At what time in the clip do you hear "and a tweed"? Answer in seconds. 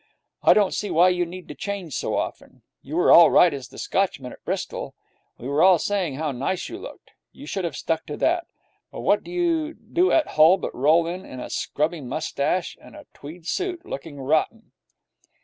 12.81-13.45